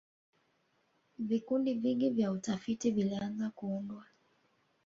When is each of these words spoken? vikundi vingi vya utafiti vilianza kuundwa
vikundi 1.19 1.73
vingi 1.73 2.09
vya 2.09 2.31
utafiti 2.31 2.91
vilianza 2.91 3.49
kuundwa 3.49 4.05